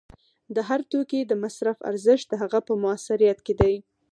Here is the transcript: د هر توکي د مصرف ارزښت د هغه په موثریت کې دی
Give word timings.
د 0.55 0.57
هر 0.67 0.81
توکي 0.91 1.21
د 1.27 1.33
مصرف 1.43 1.77
ارزښت 1.89 2.25
د 2.29 2.33
هغه 2.41 2.59
په 2.67 2.73
موثریت 2.83 3.39
کې 3.45 3.53
دی 3.61 3.75